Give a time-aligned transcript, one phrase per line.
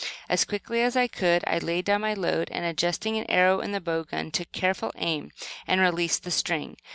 [0.27, 3.71] As quickly as I could I laid down my load, and, adjusting an arrow in
[3.71, 5.29] the bow gun, took careful aim
[5.67, 6.77] and released the string.